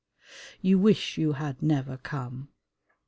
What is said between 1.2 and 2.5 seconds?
had never come.